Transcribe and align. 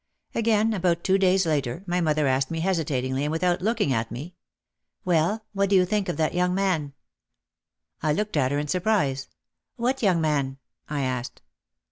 Again, 0.33 0.73
about 0.73 1.03
two 1.03 1.19
days 1.19 1.45
later 1.45 1.83
my 1.85 2.01
mother 2.01 2.25
asked 2.25 2.49
me 2.49 2.61
hesitatingly 2.61 3.23
and 3.23 3.31
without 3.31 3.61
looking 3.61 3.93
at 3.93 4.09
me, 4.09 4.33
"Well, 5.05 5.45
what 5.53 5.69
do 5.69 5.75
you 5.75 5.85
think 5.85 6.09
of 6.09 6.17
that 6.17 6.33
young 6.33 6.55
man?" 6.55 6.93
I 8.01 8.11
looked 8.11 8.35
at 8.35 8.51
her 8.51 8.57
in 8.57 8.67
surprise. 8.67 9.29
"What 9.75 10.01
young 10.01 10.19
man?" 10.19 10.57
I 10.89 11.01
asked. 11.01 11.43